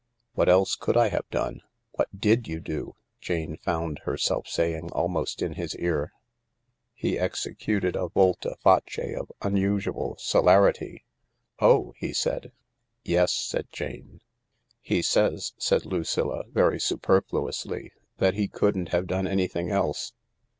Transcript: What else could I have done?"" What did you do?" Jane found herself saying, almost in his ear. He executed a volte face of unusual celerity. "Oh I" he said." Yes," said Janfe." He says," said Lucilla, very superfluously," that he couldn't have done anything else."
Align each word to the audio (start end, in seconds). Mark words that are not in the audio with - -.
What 0.33 0.49
else 0.49 0.75
could 0.75 0.97
I 0.97 1.09
have 1.09 1.29
done?"" 1.29 1.61
What 1.93 2.07
did 2.19 2.47
you 2.47 2.59
do?" 2.59 2.95
Jane 3.21 3.55
found 3.57 3.99
herself 3.99 4.47
saying, 4.47 4.91
almost 4.93 5.43
in 5.43 5.53
his 5.53 5.75
ear. 5.75 6.11
He 6.95 7.19
executed 7.19 7.95
a 7.95 8.07
volte 8.07 8.47
face 8.63 9.15
of 9.15 9.31
unusual 9.43 10.17
celerity. 10.17 11.05
"Oh 11.59 11.91
I" 11.91 11.97
he 11.99 12.13
said." 12.13 12.51
Yes," 13.15 13.31
said 13.31 13.69
Janfe." 13.71 14.21
He 14.91 15.03
says," 15.03 15.53
said 15.59 15.85
Lucilla, 15.85 16.45
very 16.51 16.79
superfluously," 16.79 17.91
that 18.17 18.33
he 18.33 18.47
couldn't 18.47 18.89
have 18.89 19.05
done 19.05 19.27
anything 19.27 19.69
else." 19.69 20.13